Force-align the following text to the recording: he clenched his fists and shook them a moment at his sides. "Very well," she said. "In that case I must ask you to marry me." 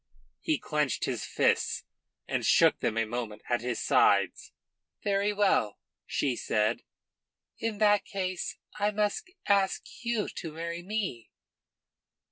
he 0.39 0.57
clenched 0.57 1.05
his 1.05 1.25
fists 1.25 1.83
and 2.27 2.43
shook 2.43 2.79
them 2.79 2.97
a 2.97 3.05
moment 3.05 3.43
at 3.49 3.61
his 3.61 3.77
sides. 3.79 4.51
"Very 5.03 5.31
well," 5.31 5.77
she 6.07 6.35
said. 6.35 6.81
"In 7.59 7.77
that 7.77 8.03
case 8.03 8.57
I 8.79 8.89
must 8.89 9.29
ask 9.45 9.83
you 10.03 10.27
to 10.37 10.51
marry 10.51 10.81
me." 10.81 11.29